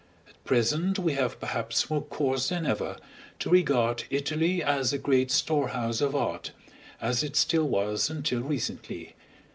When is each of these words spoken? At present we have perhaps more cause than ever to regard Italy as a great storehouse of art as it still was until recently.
At 0.27 0.43
present 0.45 0.97
we 0.97 1.13
have 1.13 1.39
perhaps 1.39 1.87
more 1.87 2.01
cause 2.01 2.49
than 2.49 2.65
ever 2.65 2.97
to 3.37 3.49
regard 3.51 4.05
Italy 4.09 4.63
as 4.63 4.91
a 4.91 4.97
great 4.97 5.29
storehouse 5.29 6.01
of 6.01 6.15
art 6.15 6.53
as 6.99 7.21
it 7.21 7.35
still 7.35 7.67
was 7.69 8.09
until 8.09 8.41
recently. 8.41 9.13